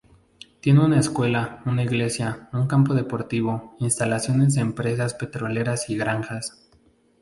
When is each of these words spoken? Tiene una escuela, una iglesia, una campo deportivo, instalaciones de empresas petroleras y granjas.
Tiene 0.61 0.83
una 0.83 0.97
escuela, 0.99 1.61
una 1.67 1.83
iglesia, 1.83 2.49
una 2.53 2.67
campo 2.67 2.95
deportivo, 2.95 3.75
instalaciones 3.77 4.55
de 4.55 4.61
empresas 4.61 5.13
petroleras 5.13 5.91
y 5.91 5.95
granjas. 5.95 6.67